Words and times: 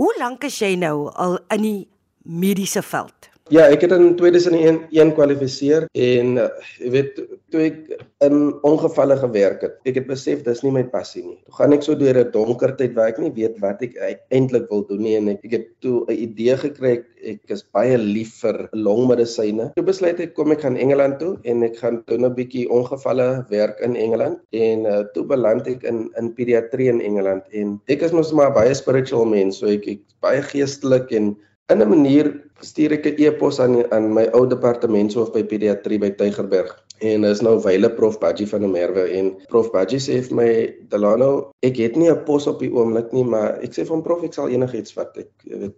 Hoe 0.00 0.14
lank 0.16 0.46
is 0.48 0.54
jy 0.62 0.78
nou 0.80 1.10
al 1.12 1.34
in 1.52 1.60
die 1.60 1.80
mediese 2.24 2.80
veld? 2.80 3.26
Ja, 3.50 3.64
ek 3.66 3.82
het 3.82 3.90
in 3.96 4.12
2001 4.14 5.08
kwalifiseer 5.16 5.88
en 5.98 6.36
uh, 6.38 6.44
jy 6.78 6.90
weet 6.94 7.16
toe 7.50 7.62
ek 7.64 7.78
in 8.22 8.36
ongevalle 8.68 9.16
gewerk 9.18 9.64
het, 9.66 9.72
ek 9.90 9.96
het 9.98 10.06
besef 10.06 10.44
dis 10.46 10.62
nie 10.62 10.70
my 10.76 10.84
passie 10.92 11.24
nie. 11.24 11.34
Toe 11.48 11.56
gaan 11.56 11.74
ek 11.74 11.82
so 11.82 11.98
deur 11.98 12.20
'n 12.20 12.30
donker 12.30 12.76
tyd 12.78 12.94
waar 12.94 13.10
ek 13.10 13.18
nie 13.18 13.32
weet 13.34 13.58
wat 13.64 13.82
ek 13.82 13.98
eintlik 14.30 14.70
wil 14.70 14.86
doen 14.86 15.02
nie 15.02 15.16
en 15.18 15.32
ek, 15.34 15.42
ek 15.50 15.56
het 15.56 15.66
toe 15.82 16.04
'n 16.06 16.14
idee 16.28 16.54
gekry 16.62 16.92
ek, 17.00 17.04
ek 17.34 17.56
is 17.56 17.66
baie 17.74 17.98
lief 17.98 18.38
vir 18.44 18.70
longmedisyne. 18.70 19.72
Toe 19.74 19.86
besluit 19.90 20.22
ek 20.22 20.38
kom 20.38 20.54
ek 20.54 20.62
gaan 20.62 20.78
Engeland 20.78 21.18
toe 21.18 21.34
en 21.42 21.66
ek 21.66 21.76
gaan 21.82 22.04
toe 22.06 22.22
'n 22.22 22.34
bietjie 22.38 22.70
ongevalle 22.70 23.44
werk 23.50 23.82
in 23.82 23.96
Engeland 23.96 24.38
en 24.54 24.86
uh, 24.86 25.02
toe 25.12 25.26
beland 25.26 25.66
ek 25.66 25.82
in 25.82 26.06
in 26.22 26.34
pediatrie 26.38 26.86
in 26.86 27.02
Engeland 27.02 27.42
en 27.50 27.80
ek 27.88 28.02
is 28.02 28.12
mos 28.12 28.30
maar 28.32 28.54
baie 28.54 28.74
spiritual 28.74 29.26
mens, 29.26 29.58
so 29.58 29.66
ek 29.66 29.88
ek 29.88 30.00
baie 30.22 30.38
geestelik 30.38 31.10
en 31.10 31.34
in 31.70 31.82
'n 31.82 31.88
manier 31.88 32.26
stuur 32.60 32.92
ek 32.92 33.06
'n 33.06 33.22
e-pos 33.24 33.60
aan 33.60 33.84
aan 33.92 34.12
my 34.14 34.26
ou 34.36 34.46
departementshoof 34.46 35.32
by 35.32 35.42
pediatrie 35.42 35.98
by 35.98 36.10
Tygerberg. 36.10 36.72
En 37.00 37.24
is 37.24 37.40
nou 37.40 37.56
wyle 37.64 37.90
prof 37.90 38.18
Badgie 38.20 38.48
van 38.48 38.60
der 38.60 38.68
Merwe 38.68 39.04
en 39.18 39.36
prof 39.48 39.70
Badgie 39.72 40.00
sê 40.00 40.20
vir 40.22 40.36
my 40.36 40.50
Delano 40.88 41.52
ek 41.62 41.76
het 41.76 41.96
nie 41.96 42.10
'n 42.10 42.24
pos 42.24 42.46
op 42.46 42.58
die 42.60 42.72
oomblik 42.72 43.12
nie 43.12 43.24
maar 43.24 43.58
ek 43.62 43.72
sê 43.72 43.86
hom 43.88 44.02
prof 44.02 44.24
ek 44.24 44.34
sal 44.34 44.48
enigiets 44.48 44.94
wat 44.96 45.16
ek 45.16 45.30
weet 45.44 45.74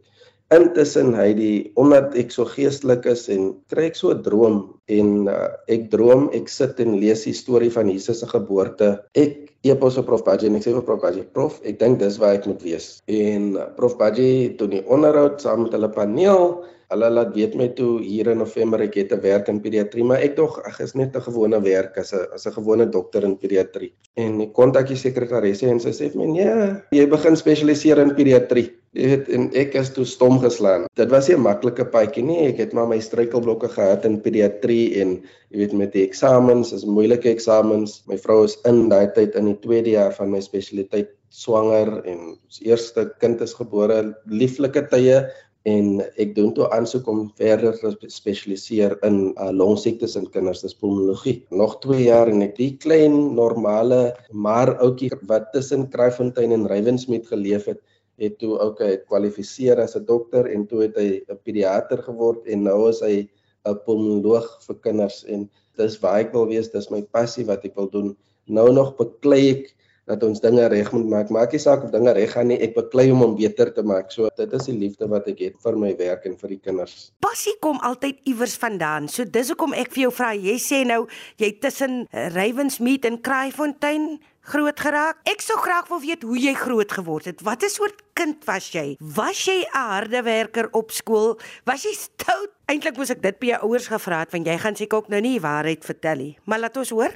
intussen 0.54 1.12
hy 1.16 1.30
die 1.36 1.56
omdat 1.80 2.16
ek 2.18 2.32
so 2.34 2.46
geestelik 2.48 3.06
is 3.10 3.28
en 3.32 3.52
kry 3.72 3.88
ek 3.90 3.98
so 3.98 4.12
'n 4.12 4.22
droom 4.26 4.58
en 4.88 5.28
uh, 5.28 5.48
ek 5.68 5.88
droom 5.94 6.28
ek 6.36 6.48
sit 6.48 6.80
en 6.84 6.98
lees 7.00 7.24
die 7.24 7.36
storie 7.36 7.70
van 7.70 7.90
Jesus 7.90 8.20
se 8.20 8.26
geboorte. 8.26 8.98
Ek 9.14 9.52
e-pos 9.64 9.98
op 9.98 10.06
prof. 10.06 10.24
Badgie 10.26 10.50
en 10.50 10.58
ek 10.58 10.66
sê 10.66 10.74
vir 10.74 10.84
prof. 10.86 11.00
Badgie 11.02 11.24
prof 11.24 11.60
ek 11.64 11.78
dink 11.78 11.98
dis 11.98 12.18
waar 12.18 12.36
ek 12.38 12.46
moet 12.50 12.62
wees. 12.62 13.00
En 13.06 13.56
uh, 13.56 13.68
prof 13.76 13.96
Badgie 13.98 14.54
doen 14.58 14.76
die 14.76 14.84
onderhoud 14.86 15.40
saam 15.40 15.64
met 15.66 15.72
hulle 15.76 15.90
paneel 15.92 16.62
Hulle 16.92 17.08
laat 17.08 17.30
weet 17.32 17.54
my 17.56 17.70
toe 17.76 18.02
hier 18.04 18.28
in 18.32 18.42
November 18.42 18.82
ek 18.84 18.98
het 19.00 19.12
'n 19.16 19.22
werk 19.24 19.48
in 19.48 19.60
pediatrie, 19.64 20.04
maar 20.04 20.20
ek 20.20 20.36
dog 20.36 20.58
ag 20.68 20.80
is 20.80 20.94
net 20.94 21.16
'n 21.16 21.24
gewone 21.24 21.60
werk 21.64 21.96
as 21.98 22.12
'n 22.12 22.26
as 22.34 22.46
'n 22.46 22.52
gewone 22.52 22.86
dokter 22.86 23.24
in 23.24 23.36
pediatrie. 23.36 23.92
En 24.16 24.40
ek 24.40 24.52
kontak 24.52 24.88
die 24.88 24.96
sekretaresse 24.96 25.68
en 25.68 25.80
sy 25.80 25.88
sê 25.90 26.10
vir 26.12 26.20
my 26.20 26.26
nee, 26.26 26.76
jy 26.92 27.06
begin 27.08 27.36
spesialiseer 27.36 27.98
in 27.98 28.14
pediatrie. 28.14 28.68
Jy 28.92 29.06
weet 29.08 29.28
en 29.32 29.48
ek 29.56 29.74
is 29.80 29.90
toe 29.90 30.04
stom 30.04 30.38
geslaan. 30.40 30.84
Dit 30.94 31.08
was 31.10 31.28
nie 31.28 31.36
'n 31.36 31.42
maklike 31.42 31.84
paadjie 31.84 32.24
nie. 32.24 32.48
Ek 32.48 32.58
het 32.58 32.72
maar 32.74 32.88
my 32.88 33.00
struikelblokke 33.00 33.68
gehad 33.68 34.04
in 34.04 34.20
pediatrie 34.20 35.00
en 35.00 35.22
jy 35.50 35.58
weet 35.58 35.72
met 35.72 35.92
die 35.92 36.04
eksamens, 36.04 36.72
is 36.72 36.84
moeilike 36.84 37.30
eksamens. 37.30 38.02
My 38.06 38.18
vrou 38.18 38.44
is 38.44 38.58
in 38.66 38.90
daai 38.90 39.06
tyd 39.14 39.34
in 39.34 39.46
die 39.46 39.60
tweede 39.62 39.90
jaar 39.90 40.12
van 40.12 40.30
my 40.30 40.40
spesialiteit 40.40 41.08
swanger 41.30 42.02
en 42.04 42.36
ons 42.36 42.60
eerste 42.60 43.06
kind 43.18 43.40
is 43.40 43.54
gebore. 43.54 44.14
Lieflike 44.28 44.90
tye 44.90 45.22
en 45.68 46.00
ek 46.18 46.34
doen 46.34 46.50
toe 46.56 46.66
aansoek 46.74 47.06
om 47.10 47.28
verder 47.38 47.76
te 47.78 48.08
spesialiseer 48.10 48.96
in 49.06 49.18
uh, 49.36 49.50
longsiektes 49.54 50.16
in 50.18 50.26
kinders, 50.34 50.62
dis 50.64 50.74
pulmonologie. 50.74 51.36
Nog 51.54 51.76
2 51.84 52.00
jaar 52.08 52.30
en 52.32 52.42
ek 52.42 52.56
die 52.58 52.72
klein 52.82 53.34
normale 53.36 54.16
maar 54.32 54.74
ouetjie 54.82 55.12
wat 55.30 55.52
tussen 55.54 55.86
Kraaifontein 55.92 56.54
en 56.56 56.66
Rywensmeet 56.70 57.28
geleef 57.30 57.68
het, 57.70 57.78
het 58.18 58.38
toe 58.42 58.56
ook 58.58 58.82
hy 58.82 58.96
kwalifiseer 59.06 59.80
as 59.80 59.96
'n 59.96 60.04
dokter 60.06 60.50
en 60.50 60.66
toe 60.66 60.82
het 60.82 60.96
hy 60.98 61.22
'n 61.30 61.38
pediater 61.44 62.02
geword 62.02 62.46
en 62.46 62.64
nou 62.64 62.88
is 62.90 63.00
hy 63.00 63.28
'n 63.64 63.78
pulmonoloog 63.86 64.58
vir 64.66 64.76
kinders 64.82 65.24
en 65.24 65.48
dis 65.78 66.00
waar 66.02 66.20
ek 66.20 66.32
wil 66.32 66.46
wees, 66.46 66.68
dis 66.68 66.90
my 66.90 67.02
passie 67.02 67.46
wat 67.46 67.64
ek 67.64 67.76
wil 67.76 67.88
doen. 67.88 68.16
Nou 68.46 68.72
nog 68.72 68.96
beklei 68.96 69.50
ek 69.50 69.74
dat 70.10 70.22
ons 70.26 70.40
dinge 70.42 70.64
reg 70.72 70.90
moet 70.92 71.08
maak. 71.10 71.30
Maak 71.30 71.54
nie 71.54 71.60
saak 71.62 71.84
of 71.86 71.92
dinge 71.94 72.12
reg 72.16 72.32
gaan 72.34 72.50
nie, 72.50 72.58
ek 72.64 72.74
beklei 72.74 73.10
om 73.14 73.22
om 73.22 73.36
beter 73.38 73.70
te 73.74 73.84
maak. 73.86 74.10
So 74.14 74.30
dit 74.36 74.56
is 74.58 74.66
die 74.66 74.76
liefde 74.78 75.08
wat 75.10 75.28
ek 75.30 75.44
het 75.44 75.60
vir 75.62 75.78
my 75.78 75.92
werk 76.00 76.26
en 76.26 76.36
vir 76.40 76.56
die 76.56 76.60
kinders. 76.62 77.12
Passie 77.22 77.54
kom 77.62 77.78
altyd 77.86 78.18
iewers 78.28 78.56
vandaan. 78.58 79.08
So 79.08 79.24
dis 79.24 79.52
hoekom 79.52 79.76
ek 79.78 79.94
vir 79.94 80.08
jou 80.08 80.12
vra. 80.18 80.32
Jy 80.34 80.58
sê 80.62 80.82
nou 80.88 81.04
jy 81.42 81.54
tussen 81.62 82.06
Rywensmeet 82.34 83.06
en 83.08 83.20
Kraaifontein 83.22 84.16
groot 84.42 84.80
geraak. 84.82 85.20
Ek 85.30 85.42
sou 85.42 85.56
graag 85.62 85.86
wil 85.90 86.02
weet 86.02 86.26
hoe 86.26 86.38
jy 86.38 86.54
groot 86.58 86.90
geword 86.90 87.30
het. 87.30 87.42
Wat 87.46 87.62
'n 87.62 87.70
soort 87.70 88.02
kind 88.14 88.44
was 88.44 88.72
jy? 88.72 88.96
Was 88.98 89.46
jy 89.46 89.62
'n 89.62 89.70
harde 89.72 90.22
werker 90.22 90.68
op 90.72 90.90
skool? 90.90 91.38
Was 91.64 91.84
jy 91.84 91.94
stout? 91.94 92.50
Eintlik 92.66 92.96
moes 92.96 93.10
ek 93.10 93.22
dit 93.22 93.38
by 93.38 93.46
jou 93.46 93.60
ouers 93.62 93.86
gevra 93.86 94.20
het 94.20 94.32
want 94.32 94.46
jy 94.46 94.58
gaan 94.58 94.76
seker 94.76 94.98
ook 94.98 95.08
nou 95.08 95.20
nie 95.20 95.38
die 95.38 95.46
waarheid 95.46 95.84
vertel 95.84 96.16
nie. 96.16 96.38
Maar 96.44 96.58
laat 96.58 96.76
ons 96.76 96.90
hoor. 96.90 97.12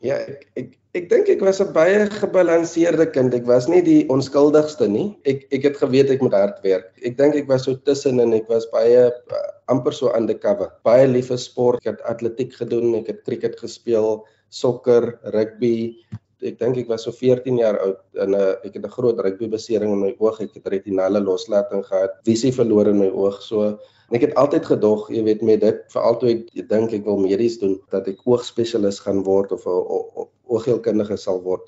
Ja, 0.00 0.16
ek 0.16 0.46
ek 0.56 0.68
ek 0.96 1.08
dink 1.10 1.28
ek 1.28 1.42
was 1.44 1.60
'n 1.60 1.72
baie 1.76 2.06
gebalanseerde 2.08 3.06
kind. 3.12 3.34
Ek 3.36 3.44
was 3.46 3.68
nie 3.68 3.82
die 3.84 4.08
onskuldigste 4.08 4.88
nie. 4.88 5.12
Ek 5.28 5.44
ek 5.52 5.66
het 5.68 5.76
geweet 5.76 6.10
ek 6.10 6.22
moet 6.24 6.32
hard 6.32 6.62
werk. 6.64 6.88
Ek 7.04 7.18
dink 7.18 7.36
ek 7.36 7.48
was 7.48 7.64
so 7.68 7.74
tussenin. 7.74 8.32
Ek 8.32 8.48
was 8.48 8.66
baie 8.72 9.10
uh, 9.12 9.42
amper 9.68 9.92
so 9.92 10.08
undercover. 10.16 10.72
Baie 10.88 11.06
lief 11.06 11.28
vir 11.28 11.38
sport. 11.38 11.84
Ek 11.84 11.92
het 11.92 12.06
atletiek 12.08 12.56
gedoen, 12.56 12.94
ek 13.02 13.12
het 13.12 13.20
cricket 13.28 13.60
gespeel, 13.60 14.24
sokker, 14.48 15.18
rugby. 15.36 16.00
Ek 16.42 16.58
dink 16.58 16.78
ek 16.80 16.88
was 16.88 17.04
so 17.04 17.12
14 17.12 17.58
jaar 17.60 17.78
oud 17.84 18.20
en 18.24 18.34
uh, 18.34 18.54
ek 18.64 18.74
het 18.78 18.84
'n 18.84 18.94
groot 18.96 19.18
rugby 19.20 19.48
besering 19.48 19.92
in 19.92 20.00
my 20.00 20.12
oog. 20.18 20.40
Ek 20.40 20.54
het 20.54 20.66
retinale 20.66 21.20
loslating 21.20 21.84
gehad, 21.84 22.16
visie 22.24 22.52
verloor 22.52 22.88
in 22.88 22.98
my 22.98 23.08
oog. 23.08 23.42
So 23.42 23.78
ek 24.10 24.22
het 24.22 24.34
altyd 24.34 24.66
gedog, 24.66 25.10
jy 25.10 25.22
weet 25.24 25.42
met 25.42 25.60
dit, 25.60 25.84
veral 25.92 26.18
toe 26.18 26.30
ek 26.30 26.68
dink 26.68 26.92
ek 26.92 27.04
wil 27.04 27.18
medies 27.18 27.58
doen, 27.58 27.78
dat 27.90 28.08
ek 28.08 28.26
oogspesialis 28.26 29.00
gaan 29.00 29.22
word 29.24 29.52
of 29.52 29.66
'n 29.66 30.26
oogheelkundige 30.48 31.16
sal 31.16 31.42
word. 31.42 31.62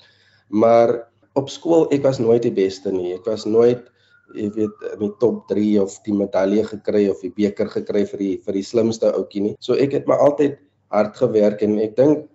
Maar 0.49 1.07
op 1.35 1.49
skool 1.49 1.87
ek 1.91 2.03
was 2.03 2.19
nooit 2.19 2.41
die 2.41 2.53
beste 2.53 2.91
nie. 2.91 3.13
Ek 3.13 3.25
was 3.25 3.45
nooit 3.45 3.89
jy 4.33 4.49
weet 4.55 4.85
in 4.93 4.99
die 5.03 5.11
top 5.21 5.47
3 5.49 5.81
of 5.83 5.95
die 6.05 6.15
medalje 6.15 6.63
gekry 6.65 7.07
of 7.11 7.21
die 7.21 7.31
beker 7.33 7.69
gekry 7.69 8.05
vir 8.09 8.19
die 8.19 8.35
vir 8.45 8.57
die 8.57 8.65
slimste 8.65 9.11
ouetjie 9.13 9.43
nie. 9.47 9.55
So 9.59 9.77
ek 9.77 9.93
het 9.97 10.07
maar 10.09 10.23
altyd 10.25 10.57
hard 10.93 11.17
gewerk 11.17 11.61
en 11.65 11.79
ek 11.81 11.97
dink 11.97 12.27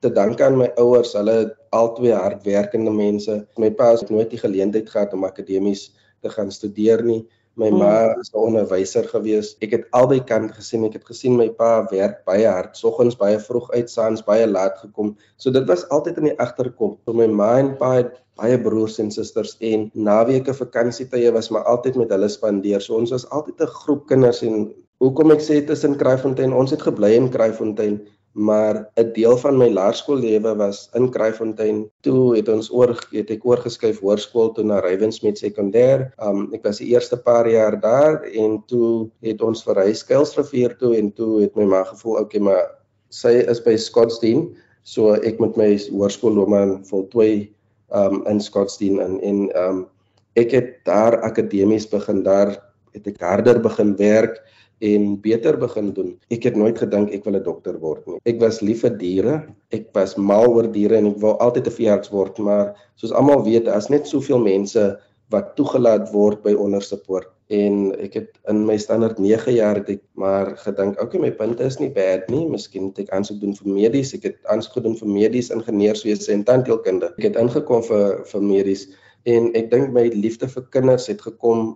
te 0.00 0.10
danke 0.16 0.44
aan 0.44 0.56
my 0.58 0.70
ouers, 0.80 1.12
hulle 1.18 1.52
albei 1.76 2.14
hardwerkende 2.16 2.92
mense. 2.94 3.42
My 3.60 3.70
pa 3.76 3.92
het 3.94 4.10
nooit 4.10 4.30
die 4.32 4.40
geleentheid 4.40 4.88
gehad 4.90 5.12
om 5.14 5.26
akademies 5.28 5.90
te 6.24 6.32
gaan 6.32 6.50
studeer 6.52 7.04
nie. 7.04 7.20
My 7.60 7.68
hmm. 7.68 7.82
ma 7.82 7.92
is 8.20 8.30
'n 8.32 8.40
onderwyser 8.40 9.04
gewees. 9.10 9.56
Ek 9.60 9.74
het 9.76 9.84
albei 9.92 10.20
kant 10.24 10.52
gesien. 10.56 10.84
Ek 10.88 10.96
het 10.96 11.04
gesien 11.04 11.36
my 11.36 11.48
pa 11.50 11.84
werk 11.90 12.24
baie 12.24 12.46
hard, 12.48 12.76
soggens 12.76 13.18
baie 13.20 13.38
vroeg 13.38 13.70
uit, 13.76 13.90
saans 13.90 14.24
baie 14.24 14.46
laat 14.46 14.78
gekom. 14.80 15.16
So 15.36 15.50
dit 15.50 15.66
was 15.68 15.84
altyd 15.88 16.16
in 16.22 16.30
die 16.30 16.38
agterkop. 16.38 16.98
So 17.04 17.12
my 17.12 17.26
ma 17.26 17.58
en 17.58 17.76
pa 17.76 17.92
het 18.00 18.14
baie 18.40 18.56
broers 18.56 18.98
en 18.98 19.10
susters 19.10 19.56
en 19.60 19.90
naweke 19.94 20.54
vakansietye 20.54 21.32
was 21.32 21.50
maar 21.50 21.66
altyd 21.68 21.96
met 22.00 22.10
hulle 22.14 22.28
spandeer. 22.28 22.80
So 22.80 22.96
ons 22.96 23.10
was 23.10 23.28
altyd 23.28 23.60
'n 23.60 23.74
groep 23.82 24.06
kinders 24.06 24.42
en 24.42 24.72
hoekom 25.00 25.32
ek 25.34 25.44
sê 25.44 25.60
tussen 25.66 25.98
Kraaifontein, 26.00 26.52
ons 26.52 26.70
het 26.70 26.82
gebly 26.82 27.14
in 27.16 27.30
Kraaifontein 27.32 28.00
maar 28.32 28.90
'n 28.94 29.12
deel 29.12 29.36
van 29.36 29.56
my 29.56 29.68
laerskoollewe 29.68 30.56
was 30.56 30.88
in 30.94 31.10
Kraaifontein. 31.10 31.90
Toe 32.00 32.36
het 32.36 32.48
ons 32.48 32.70
oor 32.70 32.94
het 33.10 33.30
ek 33.30 33.44
oorgeskuif 33.44 34.00
hoërskool 34.00 34.52
toe 34.54 34.64
na 34.64 34.78
Rywensmeet 34.78 35.38
Sekondêr. 35.38 36.12
Um 36.22 36.54
ek 36.54 36.62
was 36.64 36.78
die 36.78 36.94
eerste 36.94 37.16
paar 37.16 37.48
jaar 37.48 37.80
daar 37.80 38.22
en 38.22 38.62
toe 38.66 39.10
het 39.22 39.42
ons 39.42 39.62
verhuis 39.62 40.04
Kuilsrivier 40.04 40.76
toe 40.78 40.96
en 40.96 41.12
toe 41.12 41.40
het 41.40 41.56
my 41.56 41.64
ma 41.64 41.84
gevoel 41.84 42.20
okay 42.20 42.40
maar 42.40 42.70
sy 43.10 43.42
is 43.50 43.60
by 43.60 43.76
Scottsdene, 43.76 44.54
so 44.84 45.14
ek 45.14 45.40
moet 45.40 45.56
my 45.56 45.76
hoërskoolloopbaan 45.90 46.84
voltooi 46.84 47.50
um 47.90 48.22
in 48.26 48.40
Scottsdene 48.40 49.02
en 49.02 49.20
en 49.20 49.50
um 49.56 49.86
ek 50.36 50.50
het 50.50 50.84
daar 50.84 51.20
akademies 51.22 51.90
begin 51.90 52.22
daar 52.22 52.62
het 52.94 53.06
ek 53.06 53.20
harder 53.20 53.58
begin 53.58 53.96
werk 53.96 54.38
en 54.80 55.20
beter 55.20 55.58
begin 55.60 55.92
doen. 55.96 56.14
Ek 56.32 56.46
het 56.48 56.56
nooit 56.56 56.78
gedink 56.78 57.12
ek 57.14 57.24
wil 57.24 57.36
'n 57.36 57.44
dokter 57.44 57.78
word 57.80 58.06
nie. 58.06 58.20
Ek 58.24 58.40
was 58.40 58.60
lief 58.60 58.80
vir 58.86 58.96
diere. 58.98 59.36
Ek 59.70 59.90
was 59.94 60.16
mal 60.16 60.48
oor 60.48 60.68
diere 60.72 60.96
en 60.96 61.06
ek 61.12 61.20
wou 61.20 61.36
altyd 61.38 61.66
'n 61.66 61.78
veearts 61.80 62.10
word, 62.10 62.38
maar 62.38 62.74
soos 62.96 63.12
almal 63.12 63.44
weet, 63.44 63.68
as 63.68 63.90
net 63.90 64.06
soveel 64.06 64.38
mense 64.38 64.98
wat 65.30 65.56
toegelaat 65.56 66.12
word 66.12 66.42
by 66.42 66.54
onderste 66.54 66.96
poort 66.96 67.28
en 67.50 67.90
ek 67.98 68.14
het 68.14 68.28
in 68.50 68.62
my 68.66 68.76
standaard 68.78 69.18
9 69.18 69.52
jaar 69.56 69.80
het 69.80 69.88
ek 69.90 70.02
maar 70.18 70.52
gedink, 70.62 71.00
okay, 71.02 71.18
my 71.18 71.32
punte 71.34 71.66
is 71.66 71.80
nie 71.82 71.90
bad 71.90 72.28
nie. 72.30 72.44
Miskien 72.46 72.88
moet 72.88 73.00
ek 73.02 73.10
aansoek 73.16 73.40
doen 73.42 73.56
vir 73.58 73.70
medies. 73.74 74.12
Ek 74.14 74.28
het 74.28 74.38
aansoek 74.54 74.78
gedoen 74.78 74.94
vir 75.00 75.10
medies, 75.10 75.50
ingenieurswese 75.54 76.30
en 76.34 76.44
tandheelkunde. 76.46 77.10
Ek 77.18 77.26
het 77.32 77.38
ingekom 77.40 77.82
vir 77.88 78.20
vir 78.30 78.44
medies 78.46 78.86
en 79.28 79.50
ek 79.58 79.66
dink 79.72 79.90
my 79.92 80.06
liefde 80.14 80.46
vir 80.48 80.68
kinders 80.76 81.10
het 81.10 81.26
gekom 81.26 81.74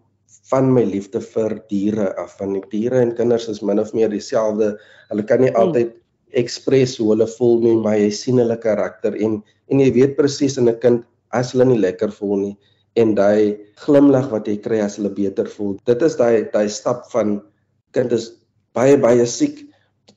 van 0.51 0.69
my 0.73 0.85
liefde 0.85 1.21
vir 1.25 1.57
diere 1.71 2.11
af 2.21 2.37
van 2.41 2.55
die 2.57 2.65
diere 2.71 3.01
en 3.01 3.15
kinders 3.17 3.49
is 3.49 3.63
min 3.63 3.81
of 3.81 3.95
meer 3.97 4.11
dieselfde. 4.13 4.75
Hulle 5.11 5.25
kan 5.29 5.41
nie 5.41 5.53
hmm. 5.53 5.61
altyd 5.63 5.95
ekspres 6.35 6.99
hoe 6.99 7.13
hulle 7.13 7.27
voel 7.37 7.61
nie, 7.63 7.75
maar 7.81 7.97
jy 7.97 8.11
sien 8.13 8.41
hulle 8.43 8.57
karakter 8.61 9.17
en 9.17 9.43
en 9.73 9.81
jy 9.81 9.91
weet 9.95 10.17
presies 10.19 10.59
in 10.61 10.69
'n 10.69 10.81
kind 10.81 11.05
as 11.33 11.53
hulle 11.53 11.65
nie 11.65 11.81
lekker 11.81 12.13
voel 12.13 12.37
nie 12.37 12.57
en 13.01 13.15
daai 13.19 13.59
glimlag 13.83 14.31
wat 14.31 14.49
jy 14.49 14.57
kry 14.63 14.81
as 14.85 14.99
hulle 14.99 15.11
beter 15.15 15.49
voel. 15.51 15.77
Dit 15.87 16.03
is 16.03 16.17
daai 16.21 16.47
daai 16.53 16.69
stap 16.71 17.07
van 17.13 17.41
kind 17.97 18.13
is 18.13 18.31
baie 18.75 18.97
baie 19.01 19.27
siek 19.27 19.63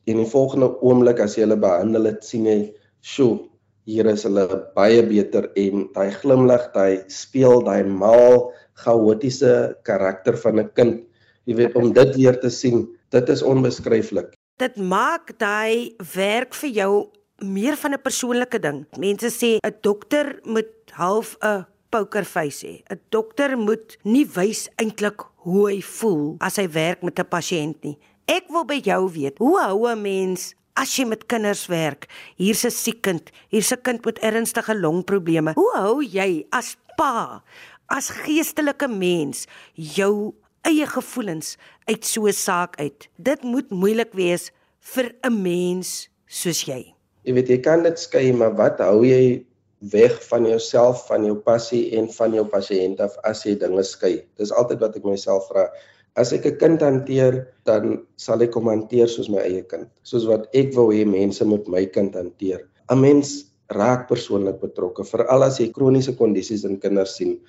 en 0.08 0.22
die 0.22 0.30
volgende 0.30 0.70
oomblik 0.86 1.20
as 1.24 1.38
jy 1.38 1.46
hulle 1.46 1.60
behandel 1.62 2.10
het 2.12 2.24
sien 2.24 2.46
jy, 2.46 2.74
"Sjoe, 3.02 3.50
hier 3.86 4.08
is 4.08 4.24
hulle 4.24 4.46
baie 4.76 5.02
beter" 5.02 5.50
en 5.56 5.90
daai 5.94 6.12
glimlag, 6.12 6.74
daai 6.74 7.04
speel, 7.08 7.62
daai 7.62 7.84
maal 7.84 8.52
chaotiese 8.84 9.78
karakter 9.84 10.38
van 10.38 10.60
'n 10.60 10.70
kind. 10.74 11.04
Jy 11.46 11.56
weet 11.56 11.76
om 11.76 11.94
dit 11.94 12.16
weer 12.16 12.40
te 12.40 12.50
sien, 12.50 12.88
dit 13.10 13.30
is 13.30 13.42
onbeskryflik. 13.42 14.36
Dit 14.58 14.76
maak 14.76 15.38
daai 15.40 15.96
werk 16.14 16.54
vir 16.54 16.70
jou 16.70 16.92
meer 17.40 17.76
van 17.78 17.94
'n 17.94 18.02
persoonlike 18.02 18.60
ding. 18.60 18.86
Mense 18.98 19.30
sê 19.30 19.58
'n 19.62 19.76
dokter 19.82 20.40
moet 20.44 20.74
half 20.92 21.38
'n 21.42 21.66
pokerface 21.90 22.66
hê. 22.68 22.76
'n 22.90 23.00
Dokter 23.10 23.58
moet 23.58 23.98
nie 24.04 24.26
wys 24.26 24.70
eintlik 24.76 25.22
hoe 25.46 25.70
hy 25.70 25.82
voel 25.82 26.36
as 26.40 26.58
hy 26.58 26.68
werk 26.68 27.04
met 27.04 27.20
'n 27.20 27.30
pasiënt 27.30 27.84
nie. 27.84 27.98
Ek 28.28 28.50
wil 28.50 28.66
by 28.66 28.82
jou 28.84 29.10
weet, 29.12 29.38
hoe 29.38 29.60
hou 29.60 29.88
'n 29.88 30.02
mens 30.02 30.54
as 30.76 30.96
jy 30.96 31.06
met 31.06 31.26
kinders 31.26 31.68
werk. 31.68 32.08
Hier's 32.36 32.66
'n 32.66 32.72
siek 32.72 33.02
kind, 33.02 33.32
hier's 33.50 33.72
'n 33.72 33.82
kind 33.82 34.06
met 34.06 34.20
ernstige 34.20 34.76
longprobleme. 34.76 35.54
Hoe 35.56 35.72
hou 35.76 36.04
jy 36.04 36.46
as 36.52 36.76
pa, 36.98 37.44
as 37.88 38.10
geestelike 38.12 38.88
mens 38.92 39.46
jou 39.74 40.34
eie 40.68 40.86
gevoelens 40.90 41.56
uit 41.88 42.04
so 42.04 42.28
'n 42.28 42.34
saak 42.34 42.80
uit? 42.80 43.08
Dit 43.18 43.44
moet 43.44 43.70
moeilik 43.70 44.14
wees 44.14 44.52
vir 44.94 45.12
'n 45.24 45.42
mens 45.42 46.10
soos 46.28 46.66
jy. 46.66 46.94
Jy 47.24 47.34
weet 47.34 47.50
jy 47.50 47.58
kan 47.58 47.84
dit 47.84 48.00
skei, 48.00 48.32
maar 48.34 48.56
wat 48.56 48.80
hou 48.80 49.04
jy 49.06 49.46
weg 49.80 50.24
van 50.30 50.46
jouself, 50.46 51.08
van 51.08 51.26
jou 51.26 51.36
passie 51.36 51.98
en 51.98 52.08
van 52.10 52.34
jou 52.34 52.46
pasiënt 52.46 53.00
af 53.00 53.18
as 53.24 53.44
jy 53.46 53.56
dinge 53.56 53.84
skei? 53.84 54.24
Dis 54.38 54.52
altyd 54.52 54.80
wat 54.80 54.96
ek 54.96 55.04
myself 55.04 55.48
vra. 55.48 55.70
As 56.16 56.34
ek 56.34 56.46
'n 56.46 56.58
kind 56.58 56.82
hanteer, 56.82 57.48
dan 57.66 58.06
sal 58.16 58.42
ek 58.42 58.54
hom 58.54 58.68
hanteer 58.68 59.08
soos 59.08 59.30
my 59.30 59.40
eie 59.40 59.62
kind, 59.62 59.88
soos 60.04 60.26
wat 60.26 60.48
ek 60.54 60.74
wou 60.74 60.92
hê 60.92 61.06
mense 61.06 61.46
moet 61.46 61.68
my 61.68 61.86
kind 61.86 62.16
hanteer. 62.16 62.68
'n 62.90 63.02
Mens 63.02 63.46
raak 63.70 64.08
persoonlik 64.08 64.60
betrokke, 64.62 65.04
veral 65.04 65.44
as 65.44 65.60
jy 65.60 65.72
kroniese 65.72 66.16
kondisies 66.16 66.64
in 66.64 66.80
kinders 66.80 67.16
sien 67.16 67.40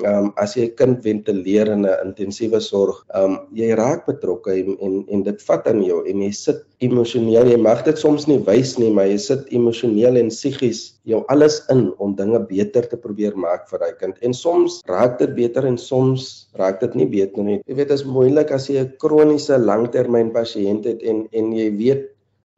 um, 0.00 0.32
as 0.40 0.54
jy 0.56 0.66
'n 0.68 0.76
kind 0.76 1.02
ventileer 1.04 1.68
in 1.72 1.84
'n 1.86 1.96
intensiewe 2.04 2.60
sorg, 2.60 3.04
um, 3.14 3.38
jy 3.52 3.74
raak 3.76 4.06
betrokke 4.06 4.52
en, 4.52 4.76
en 4.80 4.94
en 5.08 5.22
dit 5.22 5.42
vat 5.48 5.66
aan 5.66 5.82
jou 5.82 6.02
en 6.08 6.22
jy 6.22 6.30
sit 6.32 6.64
emosioneel. 6.80 7.50
Jy 7.50 7.56
mag 7.56 7.84
dit 7.84 7.98
soms 7.98 8.26
nie 8.26 8.38
wys 8.38 8.78
nie, 8.78 8.90
maar 8.90 9.06
jy 9.06 9.18
sit 9.18 9.52
emosioneel 9.52 10.16
en 10.16 10.28
psigies 10.28 10.98
jou 11.04 11.24
alles 11.28 11.60
in 11.70 11.92
om 11.98 12.14
dinge 12.16 12.40
beter 12.48 12.88
te 12.88 12.96
probeer 12.96 13.36
maak 13.36 13.68
vir 13.70 13.78
daai 13.78 13.94
kind. 13.98 14.16
En 14.22 14.32
soms 14.32 14.80
raak 14.88 15.18
dit 15.18 15.34
beter 15.34 15.66
en 15.66 15.78
soms 15.78 16.48
raak 16.58 16.80
dit 16.80 16.94
nie 16.94 17.06
beter 17.06 17.42
nie. 17.44 17.60
Jy 17.66 17.74
weet 17.74 17.88
dit 17.88 17.98
is 17.98 18.04
moeilik 18.04 18.50
as 18.50 18.68
jy 18.68 18.80
'n 18.80 18.96
kroniese 18.98 19.58
langtermyn 19.58 20.32
pasiënt 20.32 20.86
het 20.86 21.02
en 21.02 21.28
en 21.32 21.52
jy 21.52 21.70
weet 21.76 22.08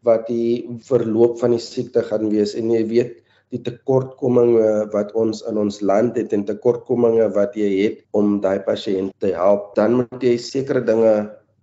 wat 0.05 0.27
die 0.29 0.69
verloop 0.85 1.39
van 1.41 1.57
die 1.57 1.63
siekte 1.63 2.03
gaan 2.05 2.29
wees 2.31 2.55
en 2.55 2.71
jy 2.71 2.85
weet 2.89 3.24
die 3.55 3.63
tekortkominge 3.63 4.91
wat 4.95 5.13
ons 5.19 5.45
in 5.49 5.61
ons 5.63 5.79
land 5.87 6.19
het 6.19 6.35
en 6.35 6.45
tekortkominge 6.49 7.29
wat 7.37 7.55
jy 7.59 7.71
het 7.77 8.03
om 8.19 8.41
daai 8.43 8.59
pasiënt 8.67 9.15
te 9.23 9.31
help, 9.37 9.73
dan 9.79 10.01
moet 10.01 10.27
jy 10.27 10.35
sekere 10.43 10.83
dinge 10.85 11.15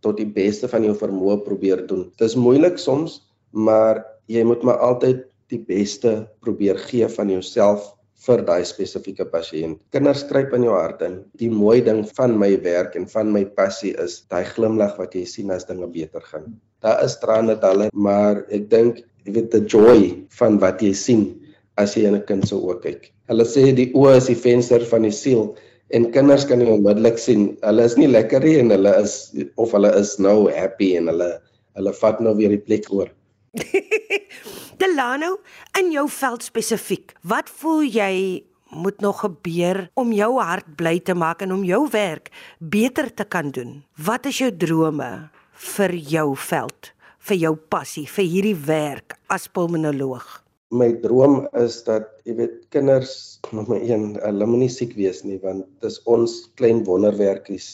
tot 0.02 0.18
die 0.18 0.30
beste 0.38 0.70
van 0.72 0.88
jou 0.88 0.96
vermoë 0.98 1.42
probeer 1.46 1.84
doen. 1.90 2.08
Dit 2.18 2.32
is 2.32 2.38
moeilik 2.40 2.80
soms, 2.82 3.20
maar 3.52 4.06
jy 4.32 4.46
moet 4.48 4.64
maar 4.66 4.80
altyd 4.82 5.28
die 5.52 5.60
beste 5.68 6.22
probeer 6.44 6.80
gee 6.88 7.10
van 7.12 7.34
jouself 7.34 7.92
vir 8.22 8.44
daai 8.46 8.62
spesifieke 8.70 9.26
pasiënt. 9.28 9.80
Kinders 9.94 10.22
skryp 10.24 10.54
in 10.56 10.68
jou 10.68 10.76
hart 10.78 11.02
in. 11.06 11.20
Die 11.42 11.50
mooi 11.52 11.82
ding 11.84 12.04
van 12.16 12.38
my 12.40 12.54
werk 12.64 12.96
en 12.96 13.08
van 13.10 13.32
my 13.34 13.44
passie 13.58 13.96
is 14.00 14.22
daai 14.32 14.46
glimlag 14.54 14.94
wat 15.02 15.18
jy 15.18 15.26
sien 15.28 15.52
as 15.52 15.68
dinge 15.68 15.90
beter 15.92 16.24
gaan. 16.30 16.54
Daar 16.86 17.02
is 17.06 17.18
trane 17.22 17.58
dalle, 17.62 17.90
maar 17.94 18.46
ek 18.54 18.70
dink 18.72 19.02
jy 19.26 19.36
weet 19.36 19.52
the 19.54 19.62
joy 19.70 20.14
van 20.38 20.58
wat 20.62 20.82
jy 20.82 20.94
sien 20.98 21.26
as 21.82 21.96
jy 21.98 22.06
in 22.08 22.16
'n 22.16 22.26
kind 22.30 22.48
se 22.48 22.56
oë 22.56 22.80
kyk. 22.86 23.12
Hulle 23.30 23.46
sê 23.46 23.72
die 23.76 23.92
oë 23.94 24.18
is 24.18 24.28
die 24.32 24.40
venster 24.48 24.86
van 24.94 25.08
die 25.08 25.16
siel 25.16 25.56
en 25.92 26.12
kinders 26.12 26.46
kan 26.48 26.60
nie 26.60 26.70
onmiddellik 26.72 27.20
sien 27.20 27.58
hulle 27.62 27.84
is 27.84 27.98
nie 28.00 28.08
lekker 28.08 28.44
nie 28.44 28.58
en 28.60 28.70
hulle 28.76 28.94
is 29.04 29.16
of 29.58 29.74
hulle 29.76 29.92
is 30.00 30.18
nou 30.20 30.50
happy 30.50 30.96
en 31.00 31.12
hulle 31.12 31.32
hulle 31.76 31.94
vat 32.02 32.20
nou 32.20 32.36
weer 32.36 32.50
die 32.50 32.64
plek 32.68 32.88
oor. 32.92 33.12
Delano, 34.82 35.38
in 35.78 35.92
jou 35.94 36.08
veld 36.10 36.44
spesifiek, 36.44 37.14
wat 37.22 37.52
voel 37.62 37.84
jy 37.86 38.14
moet 38.72 39.02
nog 39.04 39.22
gebeur 39.22 39.84
om 40.00 40.14
jou 40.16 40.32
hart 40.40 40.68
bly 40.80 40.96
te 41.04 41.14
maak 41.14 41.44
en 41.46 41.52
om 41.54 41.64
jou 41.68 41.84
werk 41.92 42.32
beter 42.58 43.12
te 43.14 43.28
kan 43.28 43.52
doen? 43.52 43.82
Wat 43.96 44.26
is 44.26 44.40
jou 44.42 44.52
drome 44.52 45.30
vir 45.76 45.96
jou 45.96 46.32
veld, 46.50 46.94
vir 47.28 47.42
jou 47.44 47.56
passie, 47.56 48.08
vir 48.08 48.26
hierdie 48.26 48.58
werk 48.66 49.20
as 49.30 49.48
pulmonoloog? 49.52 50.42
My 50.72 50.88
droom 51.04 51.48
is 51.60 51.82
dat 51.88 52.08
jy 52.28 52.38
weet 52.40 52.56
kinders 52.74 53.16
nommer 53.56 53.82
1 53.82 54.16
hulle 54.24 54.48
moet 54.48 54.66
nie 54.66 54.72
siek 54.72 54.96
wees 55.00 55.24
nie 55.28 55.40
want 55.44 55.68
dis 55.84 56.00
ons 56.10 56.38
klein 56.60 56.86
wonderwerkies 56.88 57.68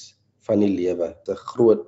van 0.48 0.64
die 0.64 0.72
lewe 0.74 1.12
te 1.28 1.36
groot 1.52 1.86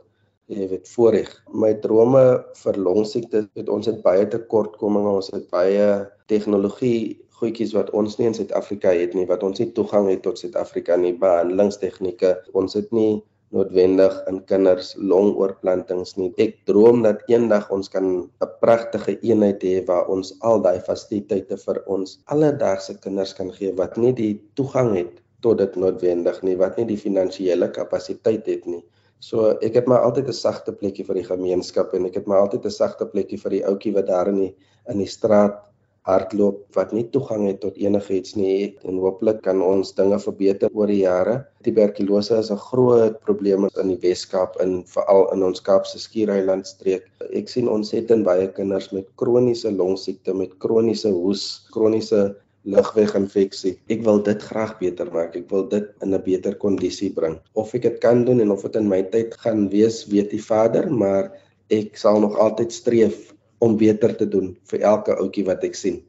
jy 0.50 0.66
weet 0.72 0.88
voorreg. 0.90 1.30
My 1.54 1.76
drome 1.84 2.22
vir 2.64 2.78
longsiekte 2.82 3.44
het 3.58 3.68
ons 3.70 3.86
het 3.90 4.00
baie 4.06 4.26
tekortkominge 4.34 5.12
ons 5.20 5.30
het 5.34 5.46
baie 5.54 5.90
tegnologie 6.32 7.20
goedjies 7.40 7.76
wat 7.78 7.92
ons 7.96 8.18
nie 8.20 8.28
in 8.30 8.36
Suid-Afrika 8.36 8.92
het 8.98 9.14
nie 9.16 9.28
wat 9.30 9.46
ons 9.46 9.62
nie 9.62 9.70
toegang 9.78 10.10
het 10.10 10.24
tot 10.26 10.42
Suid-Afrika 10.42 10.98
nie 11.00 11.14
behandelingstegnieke 11.22 12.34
ons 12.58 12.76
het 12.78 12.90
nie 12.96 13.22
noodwendig 13.56 14.16
in 14.30 14.40
kinders 14.50 14.92
longoorplantings 15.12 16.16
nie. 16.18 16.30
Ek 16.38 16.58
droom 16.70 17.02
dat 17.06 17.24
eendag 17.32 17.70
ons 17.76 17.90
kan 17.90 18.06
'n 18.46 18.52
pragtige 18.62 19.18
eenheid 19.22 19.64
hê 19.64 19.86
waar 19.88 20.08
ons 20.16 20.36
al 20.42 20.62
daai 20.62 20.80
fasiliteite 20.90 21.58
vir 21.66 21.82
ons 21.88 22.20
alledaagse 22.36 23.00
kinders 23.06 23.34
kan 23.34 23.52
gee 23.52 23.72
wat 23.82 23.98
nie 23.98 24.14
die 24.14 24.36
toegang 24.56 24.96
het 24.98 25.22
tot 25.42 25.58
dit 25.58 25.76
noodwendig 25.76 26.42
nie, 26.44 26.56
wat 26.56 26.78
nie 26.78 26.86
die 26.86 26.98
finansiële 26.98 27.72
kapasiteit 27.72 28.46
het 28.46 28.66
nie. 28.66 28.84
So 29.20 29.58
ek 29.62 29.74
het 29.76 29.88
maar 29.88 30.04
altyd 30.08 30.28
'n 30.28 30.34
sagte 30.34 30.72
plekkie 30.72 31.06
vir 31.06 31.16
die 31.16 31.28
gemeenskap 31.28 31.94
en 31.94 32.06
ek 32.06 32.16
het 32.16 32.28
maar 32.28 32.42
altyd 32.42 32.66
'n 32.66 32.72
sagte 32.72 33.06
plekkie 33.06 33.38
vir 33.38 33.52
die 33.52 33.66
ouetjie 33.66 33.94
wat 33.94 34.08
daar 34.08 34.28
in 34.28 34.36
die 34.36 34.56
in 34.90 34.98
die 34.98 35.08
straat 35.08 35.69
hardloop 36.08 36.62
wat 36.78 36.94
nie 36.96 37.06
toegang 37.14 37.46
het 37.48 37.60
tot 37.64 37.78
enigiets 37.78 38.36
nie 38.40 38.76
en 38.88 39.00
hooplik 39.04 39.42
kan 39.46 39.62
ons 39.66 39.92
dinge 39.98 40.20
verbeter 40.24 40.72
oor 40.74 40.92
die 40.92 41.02
jare. 41.04 41.36
Tuberkulose 41.66 42.40
is 42.40 42.52
'n 42.52 42.62
groot 42.70 43.20
probleem 43.28 43.68
in 43.84 43.90
die 43.94 44.02
Weskaap 44.08 44.60
en 44.64 44.84
veral 44.96 45.32
in 45.34 45.44
ons 45.44 45.62
Kaapse 45.62 46.00
Skiereiland 46.00 46.68
streek. 46.68 47.04
Ek 47.34 47.50
sien 47.50 47.68
ontsettend 47.68 48.24
baie 48.24 48.48
kinders 48.48 48.92
met 48.92 49.08
kroniese 49.16 49.72
longsiekte, 49.72 50.34
met 50.34 50.58
kroniese 50.60 51.12
hoes, 51.12 51.66
kroniese 51.72 52.36
lugweginfeksie. 52.64 53.78
Ek 53.90 54.04
wil 54.04 54.22
dit 54.24 54.42
graag 54.42 54.78
beter 54.80 55.12
maak. 55.14 55.36
Ek 55.36 55.50
wil 55.50 55.68
dit 55.70 55.88
in 56.04 56.14
'n 56.14 56.24
beter 56.24 56.56
kondisie 56.56 57.12
bring. 57.14 57.40
Of 57.56 57.74
ek 57.74 57.82
dit 57.82 58.00
kan 58.00 58.26
doen 58.26 58.40
en 58.42 58.52
of 58.52 58.62
dit 58.62 58.76
in 58.76 58.88
my 58.88 59.04
tyd 59.04 59.34
gaan 59.34 59.70
wees, 59.70 60.06
weet 60.08 60.32
die 60.32 60.44
Vader, 60.44 60.92
maar 60.92 61.32
ek 61.70 61.98
sal 61.98 62.20
nog 62.20 62.38
altyd 62.38 62.72
streef 62.72 63.34
om 63.60 63.78
beter 63.78 64.16
te 64.16 64.28
doen 64.28 64.54
vir 64.72 64.86
elke 64.92 65.16
ouetjie 65.20 65.46
wat 65.48 65.64
ek 65.68 65.76
sien. 65.76 66.00